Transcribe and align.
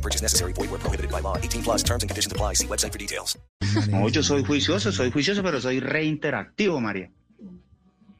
No 0.00 0.02
purchase 0.02 0.22
necessary. 0.22 0.52
Void 0.54 0.70
where 0.70 0.80
prohibited 0.80 1.10
by 1.10 1.20
law. 1.20 1.36
18 1.36 1.62
plus 1.62 1.82
terms 1.82 2.02
and 2.02 2.08
conditions 2.08 2.32
apply. 2.32 2.54
See 2.54 2.66
website 2.66 2.92
for 2.92 2.98
details. 2.98 3.38
No, 3.90 4.08
yo 4.08 4.22
soy 4.22 4.42
juicioso, 4.42 4.90
soy 4.92 5.10
juicioso, 5.10 5.42
pero 5.42 5.60
soy 5.60 5.80
reinteractivo, 5.80 6.80
María. 6.80 7.10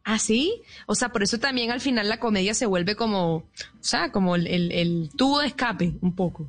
¿Ah, 0.04 0.18
sí? 0.18 0.62
O 0.86 0.94
sea, 0.94 1.08
por 1.08 1.22
eso 1.22 1.38
también 1.38 1.70
al 1.70 1.80
final 1.80 2.08
la 2.08 2.18
comedia 2.18 2.52
se 2.52 2.66
vuelve 2.66 2.96
como, 2.96 3.36
o 3.36 3.44
sea, 3.80 4.12
como 4.12 4.36
el, 4.36 4.46
el, 4.46 4.72
el 4.72 5.10
tubo 5.16 5.40
de 5.40 5.46
escape, 5.46 5.94
un 6.02 6.14
poco. 6.14 6.46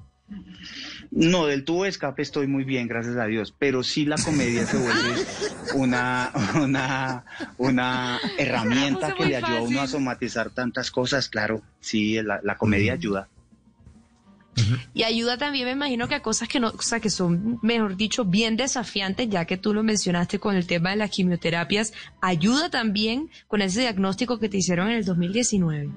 No, 1.12 1.46
del 1.48 1.64
tubo 1.64 1.84
de 1.84 1.90
escape 1.90 2.22
estoy 2.22 2.48
muy 2.48 2.64
bien, 2.64 2.88
gracias 2.88 3.18
a 3.18 3.26
Dios, 3.26 3.54
pero 3.58 3.84
sí 3.84 4.06
la 4.06 4.18
comedia 4.18 4.66
se 4.66 4.78
vuelve 4.78 5.26
una, 5.76 6.32
una, 6.62 7.26
una 7.58 8.20
herramienta 8.38 9.14
que 9.16 9.26
le 9.26 9.38
ayuda 9.38 9.60
a 9.60 9.62
uno 9.62 9.82
a 9.82 9.88
somatizar 9.88 10.50
tantas 10.50 10.92
cosas, 10.92 11.30
claro, 11.30 11.62
sí, 11.80 12.22
la, 12.22 12.40
la 12.44 12.58
comedia 12.58 12.94
ayuda. 12.94 13.28
Y 14.94 15.04
ayuda 15.04 15.38
también, 15.38 15.66
me 15.66 15.72
imagino, 15.72 16.08
que 16.08 16.16
a 16.16 16.22
cosas 16.22 16.48
que 16.50 16.60
no, 16.60 16.68
o 16.70 16.82
sea, 16.82 17.00
que 17.00 17.10
son, 17.10 17.60
mejor 17.62 17.96
dicho, 17.96 18.26
bien 18.26 18.58
desafiantes, 18.58 19.30
ya 19.30 19.46
que 19.46 19.58
tú 19.58 19.74
lo 19.74 19.84
mencionaste 19.84 20.40
con 20.40 20.56
el 20.56 20.68
tema 20.68 20.90
de 20.92 20.98
las 20.98 21.10
quimioterapias, 21.12 21.94
ayuda 22.22 22.70
también 22.70 23.30
con 23.48 23.62
ese 23.62 23.82
diagnóstico 23.82 24.40
que 24.40 24.50
te 24.50 24.58
hicieron 24.58 24.90
en 24.90 24.98
el 24.98 25.06
2019. 25.06 25.90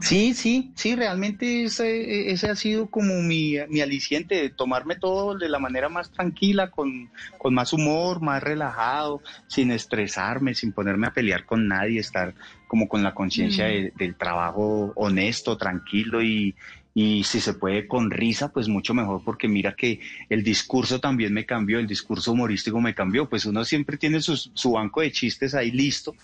Sí, 0.00 0.32
sí, 0.32 0.72
sí, 0.74 0.96
realmente 0.96 1.64
ese, 1.64 2.30
ese 2.32 2.48
ha 2.48 2.56
sido 2.56 2.88
como 2.88 3.20
mi, 3.20 3.56
mi 3.68 3.80
aliciente, 3.82 4.48
tomarme 4.50 4.96
todo 4.96 5.36
de 5.36 5.48
la 5.50 5.58
manera 5.58 5.88
más 5.90 6.10
tranquila, 6.10 6.70
con, 6.70 7.10
con 7.38 7.52
más 7.52 7.72
humor, 7.74 8.22
más 8.22 8.42
relajado, 8.42 9.22
sin 9.48 9.70
estresarme, 9.70 10.54
sin 10.54 10.72
ponerme 10.72 11.08
a 11.08 11.12
pelear 11.12 11.44
con 11.44 11.68
nadie, 11.68 12.00
estar 12.00 12.34
como 12.66 12.88
con 12.88 13.02
la 13.02 13.12
conciencia 13.14 13.66
Mm. 13.66 13.68
de- 13.68 13.92
del 13.96 14.16
trabajo 14.16 14.92
honesto, 14.96 15.56
tranquilo 15.58 16.22
y, 16.22 16.54
y 16.94 17.22
si 17.24 17.40
se 17.40 17.54
puede 17.54 17.86
con 17.86 18.10
risa, 18.10 18.52
pues 18.52 18.68
mucho 18.68 18.94
mejor, 18.94 19.22
porque 19.24 19.46
mira 19.48 19.74
que 19.74 20.00
el 20.28 20.42
discurso 20.42 20.98
también 21.00 21.32
me 21.32 21.46
cambió, 21.46 21.78
el 21.78 21.86
discurso 21.86 22.32
humorístico 22.32 22.80
me 22.80 22.94
cambió, 22.94 23.28
pues 23.28 23.44
uno 23.46 23.64
siempre 23.64 23.96
tiene 23.96 24.20
sus- 24.20 24.50
su 24.54 24.72
banco 24.72 25.00
de 25.00 25.12
chistes 25.12 25.54
ahí 25.54 25.70
listo, 25.70 26.16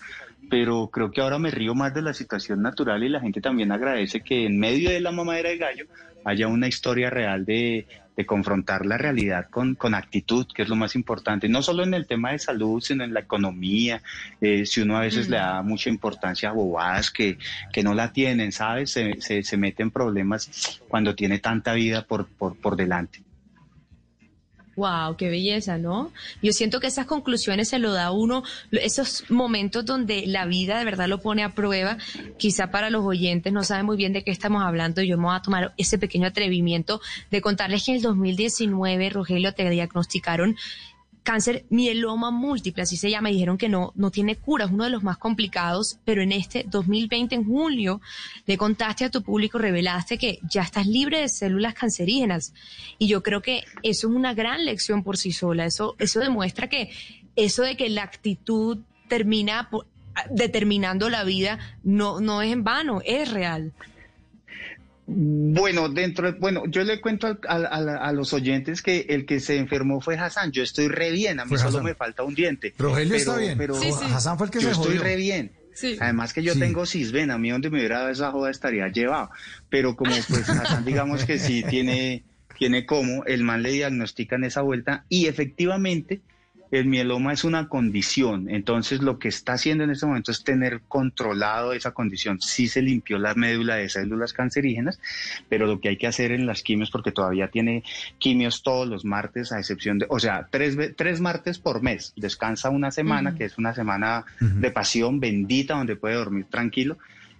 pero 0.49 0.89
creo 0.91 1.11
que 1.11 1.21
ahora 1.21 1.39
me 1.39 1.51
río 1.51 1.73
más 1.75 1.93
de 1.93 2.01
la 2.01 2.13
situación 2.13 2.61
natural 2.61 3.03
y 3.03 3.09
la 3.09 3.19
gente 3.21 3.41
también 3.41 3.71
agradece 3.71 4.21
que 4.21 4.45
en 4.45 4.59
medio 4.59 4.89
de 4.89 4.99
la 4.99 5.11
mamadera 5.11 5.49
de 5.49 5.57
gallo 5.57 5.85
haya 6.23 6.47
una 6.47 6.67
historia 6.67 7.09
real 7.09 7.45
de, 7.45 7.87
de 8.17 8.25
confrontar 8.25 8.85
la 8.85 8.97
realidad 8.97 9.47
con, 9.49 9.75
con 9.75 9.93
actitud, 9.93 10.47
que 10.53 10.63
es 10.63 10.69
lo 10.69 10.75
más 10.75 10.95
importante, 10.95 11.47
no 11.47 11.61
solo 11.61 11.83
en 11.83 11.93
el 11.93 12.07
tema 12.07 12.31
de 12.31 12.39
salud, 12.39 12.81
sino 12.81 13.03
en 13.03 13.13
la 13.13 13.19
economía, 13.21 14.01
eh, 14.41 14.65
si 14.65 14.81
uno 14.81 14.97
a 14.97 15.01
veces 15.01 15.27
Mm. 15.27 15.31
le 15.31 15.37
da 15.37 15.61
mucha 15.61 15.89
importancia 15.89 16.49
a 16.49 16.53
bobadas 16.53 17.11
que, 17.11 17.37
que 17.71 17.83
no 17.83 17.93
la 17.93 18.11
tienen, 18.11 18.51
¿sabes? 18.51 18.91
Se, 18.91 19.21
se, 19.21 19.43
se 19.43 19.57
mete 19.57 19.83
en 19.83 19.91
problemas 19.91 20.81
cuando 20.87 21.13
tiene 21.13 21.37
tanta 21.39 21.73
vida 21.73 22.01
por, 22.01 22.27
por, 22.27 22.57
por 22.57 22.75
delante. 22.75 23.21
Wow, 24.77 25.17
qué 25.17 25.27
belleza, 25.27 25.79
¿no? 25.79 26.13
Yo 26.43 26.53
siento 26.53 26.79
que 26.79 26.85
esas 26.85 27.07
conclusiones 27.07 27.69
se 27.69 27.79
lo 27.79 27.93
da 27.93 28.11
uno, 28.11 28.43
esos 28.69 29.23
momentos 29.27 29.83
donde 29.85 30.27
la 30.27 30.45
vida 30.45 30.77
de 30.77 30.85
verdad 30.85 31.07
lo 31.07 31.19
pone 31.19 31.43
a 31.43 31.55
prueba. 31.55 31.97
Quizá 32.37 32.69
para 32.69 32.91
los 32.91 33.03
oyentes 33.03 33.51
no 33.51 33.63
saben 33.63 33.87
muy 33.87 33.97
bien 33.97 34.13
de 34.13 34.23
qué 34.23 34.29
estamos 34.29 34.61
hablando. 34.61 35.01
Yo 35.01 35.17
me 35.17 35.23
voy 35.23 35.35
a 35.35 35.41
tomar 35.41 35.73
ese 35.77 35.97
pequeño 35.97 36.27
atrevimiento 36.27 37.01
de 37.31 37.41
contarles 37.41 37.85
que 37.85 37.93
en 37.93 37.97
el 37.97 38.03
2019, 38.03 39.09
Rogelio, 39.09 39.51
te 39.55 39.67
diagnosticaron 39.67 40.55
cáncer 41.27 41.65
mieloma 41.69 42.31
múltiple, 42.31 42.83
así 42.83 42.95
se 42.95 43.09
llama, 43.09 43.29
y 43.29 43.33
dijeron 43.33 43.57
que 43.57 43.67
no, 43.67 43.91
no 43.95 44.11
tiene 44.11 44.37
cura, 44.37 44.63
es 44.63 44.71
uno 44.71 44.85
de 44.85 44.89
los 44.89 45.03
más 45.03 45.17
complicados, 45.17 45.99
pero 46.05 46.21
en 46.21 46.31
este 46.31 46.63
2020, 46.65 47.35
en 47.35 47.43
julio, 47.43 47.99
le 48.45 48.57
contaste 48.57 49.03
a 49.03 49.11
tu 49.11 49.21
público, 49.21 49.57
revelaste 49.57 50.17
que 50.17 50.39
ya 50.49 50.61
estás 50.61 50.87
libre 50.87 51.19
de 51.19 51.27
células 51.27 51.73
cancerígenas. 51.73 52.53
Y 52.97 53.09
yo 53.09 53.23
creo 53.23 53.41
que 53.41 53.65
eso 53.83 54.07
es 54.07 54.15
una 54.15 54.33
gran 54.33 54.63
lección 54.63 55.03
por 55.03 55.17
sí 55.17 55.33
sola, 55.33 55.65
eso, 55.65 55.97
eso 55.99 56.21
demuestra 56.21 56.69
que 56.69 56.91
eso 57.35 57.63
de 57.63 57.75
que 57.75 57.89
la 57.89 58.03
actitud 58.03 58.77
termina 59.09 59.69
determinando 60.31 61.09
la 61.09 61.25
vida 61.25 61.59
no, 61.83 62.21
no 62.21 62.41
es 62.41 62.53
en 62.53 62.63
vano, 62.63 63.01
es 63.03 63.29
real. 63.29 63.73
Bueno, 65.09 65.87
dentro, 65.87 66.31
de- 66.33 66.37
bueno, 66.37 66.63
yo 66.67 66.83
le 66.83 66.99
cuento 66.99 67.27
al- 67.27 67.39
al- 67.47 67.65
al- 67.65 67.89
a, 67.89 68.11
los 68.11 68.33
oyentes 68.33 68.81
que 68.81 69.05
el 69.09 69.25
que 69.25 69.39
se 69.39 69.57
enfermó 69.57 70.01
fue 70.01 70.17
Hassan. 70.17 70.51
Yo 70.51 70.63
estoy 70.63 70.89
re 70.89 71.11
bien, 71.11 71.39
a 71.39 71.45
mí 71.45 71.51
solo 71.57 71.69
Hassan. 71.69 71.83
me 71.85 71.95
falta 71.95 72.23
un 72.23 72.35
diente. 72.35 72.73
Rogelio 72.77 73.13
Pero- 73.13 73.17
está 73.31 73.37
bien. 73.37 73.57
pero 73.57 73.75
Sí, 73.75 73.89
sí. 73.91 74.05
Hassan 74.13 74.37
fue 74.37 74.47
el 74.47 74.51
que 74.51 74.59
yo 74.59 74.65
se 74.65 74.71
estoy 74.73 74.87
jodió. 74.97 75.03
re 75.03 75.15
bien. 75.15 75.51
Sí. 75.73 75.95
Además 75.99 76.33
que 76.33 76.43
yo 76.43 76.53
Sí. 76.53 76.59
tengo 76.59 76.85
cisben, 76.85 77.31
a 77.31 77.37
mí 77.37 77.49
donde 77.51 77.69
me 77.69 77.77
hubiera 77.77 77.99
dado 77.99 78.09
esa 78.09 78.31
joda 78.31 78.51
estaría 78.51 78.87
llevado. 78.89 79.29
Pero 79.69 79.95
como 79.95 80.11
pues 80.27 80.49
Hassan 80.49 80.83
digamos 80.83 81.23
que 81.23 81.39
sí 81.39 81.63
tiene, 81.69 82.23
tiene 82.57 82.85
como, 82.85 83.23
el 83.25 83.43
man 83.43 83.61
le 83.63 83.71
diagnostican 83.71 84.43
esa 84.43 84.61
vuelta 84.61 85.05
y 85.07 85.27
efectivamente 85.27 86.19
el 86.71 86.85
mieloma 86.85 87.33
es 87.33 87.43
una 87.43 87.67
condición. 87.67 88.49
Entonces 88.49 89.01
lo 89.01 89.19
que 89.19 89.27
está 89.27 89.53
haciendo 89.53 89.83
en 89.83 89.91
este 89.91 90.05
momento 90.05 90.31
es 90.31 90.43
tener 90.43 90.81
controlado 90.87 91.73
esa 91.73 91.91
condición. 91.91 92.41
Sí 92.41 92.67
se 92.67 92.81
limpió 92.81 93.17
la 93.17 93.33
médula 93.35 93.75
de 93.75 93.89
células 93.89 94.33
cancerígenas, 94.33 94.99
pero 95.49 95.65
lo 95.65 95.79
que 95.79 95.89
hay 95.89 95.97
que 95.97 96.07
hacer 96.07 96.31
en 96.31 96.45
las 96.45 96.63
quimios, 96.63 96.91
porque 96.91 97.11
todavía 97.11 97.47
tiene 97.49 97.83
quimios 98.17 98.63
todos 98.63 98.87
los 98.87 99.05
martes, 99.05 99.51
a 99.51 99.59
excepción 99.59 99.99
de, 99.99 100.07
o 100.09 100.19
sea, 100.19 100.47
tres, 100.49 100.77
tres 100.95 101.21
martes 101.21 101.59
por 101.59 101.81
mes. 101.81 102.13
Descansa 102.15 102.69
una 102.69 102.91
semana, 102.91 103.35
que 103.35 103.45
es 103.45 103.57
una 103.57 103.73
semana 103.73 104.25
de 104.39 104.71
pasión 104.71 105.19
bendita 105.19 105.75
donde 105.75 105.95
puede 105.95 106.15
dormir 106.15 106.45
tranquilo. 106.49 106.97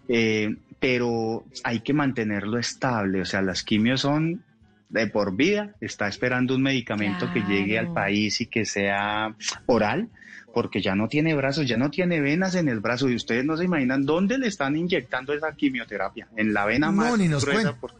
Eh, 0.09 0.55
pero 0.79 1.43
hay 1.63 1.79
que 1.79 1.93
mantenerlo 1.93 2.59
estable, 2.59 3.21
o 3.21 3.25
sea, 3.25 3.41
las 3.41 3.63
quimios 3.63 4.01
son 4.01 4.43
de 4.89 5.07
por 5.07 5.35
vida, 5.35 5.75
está 5.81 6.07
esperando 6.07 6.55
un 6.55 6.61
medicamento 6.61 7.31
que 7.33 7.41
llegue 7.41 7.77
al 7.77 7.91
país 7.93 8.39
y 8.41 8.45
que 8.45 8.65
sea 8.65 9.35
oral, 9.65 10.09
porque 10.53 10.81
ya 10.81 10.95
no 10.95 11.07
tiene 11.07 11.35
brazos, 11.35 11.67
ya 11.67 11.77
no 11.77 11.89
tiene 11.91 12.21
venas 12.21 12.55
en 12.55 12.69
el 12.69 12.79
brazo 12.79 13.09
y 13.09 13.15
ustedes 13.15 13.43
no 13.45 13.57
se 13.57 13.65
imaginan 13.65 14.05
dónde 14.05 14.37
le 14.37 14.47
están 14.47 14.75
inyectando 14.75 15.33
esa 15.33 15.51
quimioterapia, 15.53 16.27
en 16.37 16.53
la 16.53 16.65
vena 16.65 16.87
No, 16.87 16.93
más 16.93 17.17
ni 17.17 17.27
nos 17.27 17.43
gruesa. 17.45 17.75
por- 17.75 17.93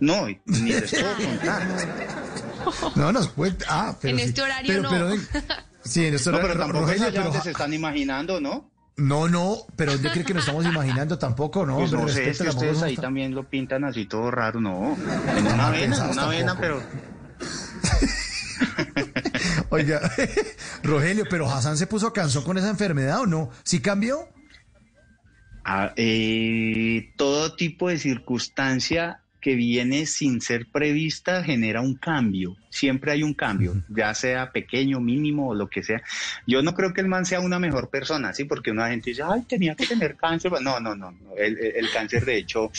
No, 0.00 0.26
ni 0.26 0.70
les 0.70 0.90
puedo 0.90 1.14
contar. 1.16 1.62
No 2.96 3.12
nos 3.12 3.28
cuenta. 3.28 3.66
Ah, 3.68 3.96
pero 4.00 4.12
En 4.14 4.18
sí. 4.18 4.24
este 4.28 4.42
horario 4.42 4.68
Pero- 4.74 4.82
no. 4.82 4.90
pero 4.90 5.10
sí, 5.84 6.06
en 6.06 6.14
este 6.14 6.30
No, 6.30 6.36
horario. 6.38 6.54
pero 6.54 6.60
tampoco 6.66 6.86
Rogelio, 6.86 7.10
pero 7.12 7.42
se 7.42 7.50
están 7.50 7.74
imaginando, 7.74 8.40
¿no? 8.40 8.69
No, 8.96 9.28
no, 9.28 9.58
pero 9.76 9.92
¿dónde 9.92 10.10
cree 10.10 10.24
que 10.24 10.34
nos 10.34 10.42
estamos 10.42 10.66
imaginando? 10.66 11.18
Tampoco, 11.18 11.64
no. 11.64 11.76
Pues 11.78 11.92
hombre, 11.92 12.12
no 12.12 12.12
sé, 12.12 12.30
es 12.30 12.38
que 12.38 12.48
ustedes 12.48 12.82
ahí 12.82 12.96
también 12.96 13.34
lo 13.34 13.48
pintan 13.48 13.84
así 13.84 14.04
todo 14.04 14.30
raro, 14.30 14.60
no. 14.60 14.96
En 15.36 15.46
una 15.46 15.70
vena, 15.70 15.96
en 15.96 16.10
una 16.10 16.26
vena, 16.26 16.58
pero 16.60 16.82
Oiga, 19.70 20.00
Rogelio, 20.82 21.24
pero 21.28 21.48
Hassan 21.50 21.76
se 21.76 21.86
puso 21.86 22.12
cansón 22.12 22.44
con 22.44 22.58
esa 22.58 22.70
enfermedad 22.70 23.20
o 23.20 23.26
no? 23.26 23.50
¿Sí 23.62 23.80
cambió? 23.80 24.28
Ah, 25.64 25.92
eh, 25.96 27.12
todo 27.16 27.54
tipo 27.54 27.88
de 27.88 27.98
circunstancia 27.98 29.20
que 29.40 29.54
viene 29.54 30.06
sin 30.06 30.40
ser 30.40 30.66
prevista 30.70 31.42
genera 31.44 31.80
un 31.80 31.94
cambio. 31.94 32.56
Siempre 32.70 33.10
hay 33.12 33.22
un 33.24 33.34
cambio, 33.34 33.74
ya 33.88 34.14
sea 34.14 34.52
pequeño, 34.52 35.00
mínimo 35.00 35.48
o 35.50 35.54
lo 35.54 35.68
que 35.68 35.82
sea. 35.82 36.00
Yo 36.46 36.62
no 36.62 36.72
creo 36.74 36.94
que 36.94 37.00
el 37.00 37.08
man 37.08 37.26
sea 37.26 37.40
una 37.40 37.58
mejor 37.58 37.90
persona, 37.90 38.32
¿sí? 38.32 38.44
Porque 38.44 38.70
una 38.70 38.88
gente 38.88 39.10
dice, 39.10 39.22
ay, 39.24 39.42
tenía 39.42 39.74
que 39.74 39.86
tener 39.86 40.16
cáncer. 40.16 40.52
No, 40.62 40.78
no, 40.80 40.94
no. 40.94 41.10
no. 41.10 41.34
El, 41.36 41.58
el- 41.58 41.90
cáncer, 41.90 42.24
de 42.24 42.36
hecho, 42.36 42.70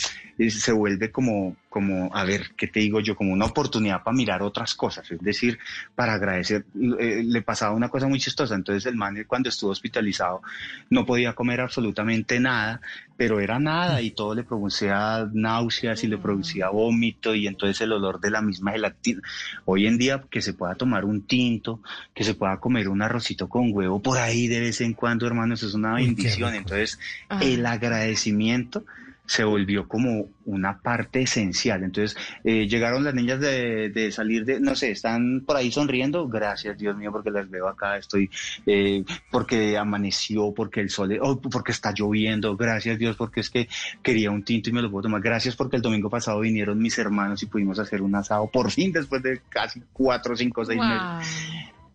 se 0.50 0.72
vuelve 0.72 1.12
como, 1.12 1.58
como, 1.70 2.10
a 2.16 2.24
ver, 2.24 2.52
¿qué 2.56 2.68
te 2.68 2.80
digo 2.80 3.02
yo? 3.02 3.16
Como 3.16 3.34
una 3.34 3.46
oportunidad 3.46 4.02
para 4.02 4.16
mirar 4.16 4.42
otras 4.42 4.74
cosas. 4.76 5.12
Es 5.12 5.20
decir, 5.20 5.60
para 5.94 6.14
agradecer. 6.14 6.66
Eh, 7.00 7.22
le 7.26 7.42
pasaba 7.42 7.76
una 7.76 7.90
cosa 7.90 8.08
muy 8.08 8.20
chistosa. 8.20 8.56
Entonces, 8.56 8.86
el 8.86 8.96
man, 8.96 9.24
cuando 9.28 9.50
estuvo 9.50 9.72
hospitalizado, 9.72 10.42
no 10.90 11.06
podía 11.06 11.34
comer 11.34 11.60
absolutamente 11.60 12.40
nada, 12.40 12.80
pero 13.18 13.40
era 13.40 13.60
nada 13.60 14.02
y 14.02 14.12
todo 14.12 14.34
le 14.34 14.44
producía 14.44 15.30
náuseas 15.32 16.04
y 16.04 16.08
le 16.08 16.18
producía 16.18 16.70
vómito 16.70 17.36
y 17.36 17.46
entonces 17.46 17.80
el 17.82 17.92
olor 17.92 18.20
de 18.20 18.32
la 18.32 18.42
misma 18.42 18.72
gelatina. 18.72 19.22
Hoy 19.66 19.86
en 19.86 19.91
día 19.98 20.24
que 20.30 20.42
se 20.42 20.54
pueda 20.54 20.76
tomar 20.76 21.06
un 21.06 21.22
tinto, 21.22 21.82
que 22.14 22.24
se 22.24 22.34
pueda 22.34 22.58
comer 22.60 22.90
un 22.90 23.02
arrocito 23.02 23.48
con 23.48 23.72
huevo 23.72 24.02
por 24.02 24.18
ahí 24.18 24.48
de 24.48 24.60
vez 24.60 24.82
en 24.82 24.94
cuando, 24.94 25.28
hermanos, 25.28 25.64
es 25.64 25.74
una 25.74 25.94
bendición. 25.96 26.54
Entonces, 26.56 27.00
el 27.42 27.66
agradecimiento 27.66 28.84
se 29.26 29.44
volvió 29.46 29.88
como 29.88 30.28
una 30.46 30.80
parte 30.80 31.22
esencial. 31.22 31.84
Entonces, 31.84 32.18
eh, 32.44 32.68
llegaron 32.68 33.04
las 33.04 33.14
niñas 33.14 33.40
de, 33.40 34.12
salir 34.12 34.44
de, 34.44 34.60
no 34.60 34.76
sé, 34.76 34.92
están 34.92 35.44
por 35.46 35.56
ahí 35.56 35.72
sonriendo, 35.72 36.28
gracias 36.28 36.78
Dios 36.78 36.98
mío, 36.98 37.12
porque 37.12 37.32
las 37.32 37.50
veo 37.50 37.68
acá, 37.68 37.98
estoy, 37.98 38.30
eh, 38.66 39.06
porque 39.30 39.78
amaneció, 39.78 40.54
porque 40.54 40.82
el 40.82 40.90
sol, 40.90 41.18
oh, 41.22 41.40
porque 41.40 41.72
está 41.72 41.94
lloviendo, 41.94 42.58
gracias 42.58 43.00
Dios, 43.00 43.16
porque 43.16 43.40
es 43.40 43.50
que 43.50 43.70
quería 44.02 44.32
un 44.32 44.44
tinto 44.44 44.70
y 44.70 44.74
me 44.74 44.82
lo 44.82 44.92
puedo 44.92 45.04
tomar, 45.04 45.22
gracias 45.22 45.56
porque 45.56 45.78
el 45.78 45.82
domingo 45.82 46.10
pasado 46.10 46.42
vinieron 46.42 46.78
mis 46.80 46.98
hermanos 46.98 47.42
y 47.44 47.46
pudimos 47.46 47.80
hacer 47.80 48.02
un 48.02 48.14
asado, 48.16 48.48
por 48.48 48.70
fin, 48.72 48.92
después 48.92 49.24
de 49.24 49.42
casi 49.48 49.82
cuatro, 49.94 50.36
cinco, 50.36 50.66
seis 50.66 50.80
meses. 50.80 51.28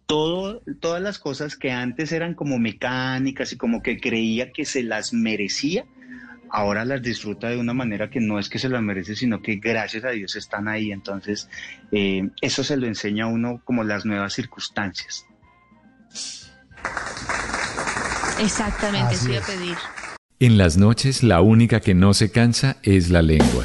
Todo, 0.07 0.63
todas 0.81 1.03
las 1.03 1.19
cosas 1.19 1.57
que 1.57 1.73
antes 1.73 2.13
eran 2.13 2.35
como 2.35 2.59
mecánicas 2.59 3.53
y 3.53 3.57
como 3.57 3.83
que 3.83 3.99
creía 3.99 4.53
que 4.53 4.65
se 4.65 4.85
las 4.85 5.13
merecía, 5.13 5.85
ahora 6.51 6.85
las 6.85 7.03
disfruta 7.03 7.49
de 7.49 7.59
una 7.59 7.75
manera 7.75 8.11
que 8.11 8.21
no 8.21 8.39
es 8.39 8.49
que 8.49 8.59
se 8.59 8.69
las 8.69 8.83
merece, 8.83 9.17
sino 9.17 9.43
que 9.43 9.57
gracias 9.57 10.05
a 10.05 10.11
Dios 10.11 10.37
están 10.37 10.69
ahí. 10.69 10.93
Entonces, 10.93 11.49
eh, 11.93 12.29
eso 12.41 12.65
se 12.65 12.77
lo 12.77 12.87
enseña 12.87 13.25
a 13.25 13.29
uno 13.29 13.61
como 13.65 13.85
las 13.85 14.05
nuevas 14.05 14.33
circunstancias. 14.35 15.27
Exactamente, 18.41 19.15
eso 19.15 19.31
a 19.31 19.47
pedir. 19.47 19.77
En 20.39 20.59
las 20.59 20.77
noches, 20.77 21.23
la 21.23 21.41
única 21.41 21.81
que 21.81 21.95
no 21.95 22.13
se 22.13 22.31
cansa 22.31 22.77
es 22.83 23.11
la 23.11 23.23
lengua. 23.23 23.65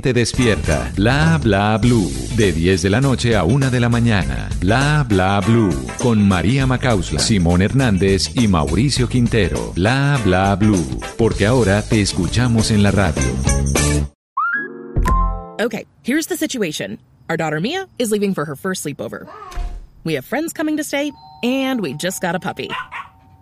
gente 0.01 0.13
despierta. 0.13 0.91
Bla 0.95 1.37
Bla 1.37 1.77
Blue. 1.77 2.11
De 2.35 2.51
10 2.51 2.81
de 2.81 2.89
la 2.89 3.01
noche 3.01 3.35
a 3.35 3.43
1 3.43 3.69
de 3.69 3.79
la 3.79 3.87
mañana. 3.87 4.49
Bla 4.59 5.05
Bla 5.07 5.39
Blue. 5.41 5.71
Con 5.99 6.27
María 6.27 6.65
Macausla, 6.65 7.19
Simón 7.19 7.61
Hernández 7.61 8.35
y 8.35 8.47
Mauricio 8.47 9.07
Quintero. 9.07 9.73
Bla 9.75 10.19
Bla 10.23 10.55
Blue. 10.55 10.99
Porque 11.17 11.45
ahora 11.45 11.83
te 11.83 12.01
escuchamos 12.01 12.71
en 12.71 12.81
la 12.81 12.89
radio. 12.89 13.21
Okay, 15.59 15.85
here's 16.03 16.25
the 16.25 16.37
situation. 16.37 16.97
Our 17.29 17.37
daughter 17.37 17.59
Mia 17.59 17.87
is 17.99 18.11
leaving 18.11 18.33
for 18.33 18.45
her 18.45 18.55
first 18.55 18.83
sleepover. 18.83 19.27
We 20.03 20.15
have 20.15 20.25
friends 20.25 20.51
coming 20.51 20.77
to 20.77 20.83
stay, 20.83 21.11
and 21.43 21.79
we 21.79 21.93
just 21.93 22.23
got 22.23 22.33
a 22.33 22.39
puppy. 22.39 22.69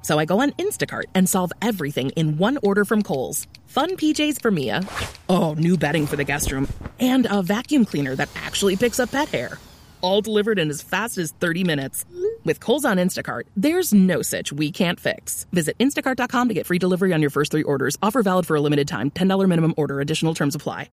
So 0.02 0.18
I 0.20 0.26
go 0.26 0.40
on 0.42 0.52
Instacart 0.52 1.06
and 1.14 1.28
solve 1.28 1.52
everything 1.62 2.12
in 2.12 2.38
one 2.38 2.58
order 2.64 2.86
from 2.86 3.02
Kohl's. 3.02 3.48
Fun 3.68 3.92
PJs 3.92 4.42
for 4.42 4.52
Mia. 4.52 4.82
Oh, 5.28 5.54
new 5.54 5.78
bedding 5.78 6.08
for 6.08 6.16
the 6.16 6.24
guest 6.24 6.52
room. 6.52 6.68
And 7.00 7.28
a 7.30 7.42
vacuum 7.42 7.86
cleaner 7.86 8.16
that 8.16 8.30
actually 8.36 8.76
picks 8.78 9.00
up 9.00 9.12
pet 9.12 9.30
hair. 9.30 9.58
All 10.02 10.22
delivered 10.22 10.58
in 10.60 10.70
as 10.70 10.82
fast 10.82 11.18
as 11.18 11.32
30 11.34 11.66
minutes. 11.66 12.06
With 12.46 12.62
Kohl's 12.62 12.86
on 12.86 12.98
Instacart, 12.98 13.44
there's 13.58 13.94
no 13.94 14.22
such 14.22 14.54
we 14.54 14.72
can't 14.72 15.00
fix. 15.00 15.46
Visit 15.52 15.78
instacart.com 15.78 16.48
to 16.48 16.54
get 16.54 16.66
free 16.66 16.80
delivery 16.80 17.14
on 17.14 17.20
your 17.22 17.30
first 17.30 17.52
three 17.52 17.64
orders. 17.64 17.98
Offer 18.02 18.24
valid 18.24 18.48
for 18.48 18.56
a 18.56 18.62
limited 18.62 18.88
time. 18.88 19.12
$10 19.12 19.48
minimum 19.48 19.74
order. 19.76 20.00
Additional 20.00 20.34
terms 20.34 20.56
apply. 20.56 20.88